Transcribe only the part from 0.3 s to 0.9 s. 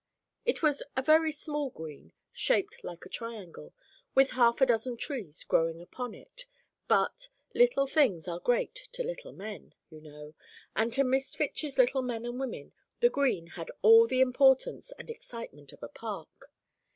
It was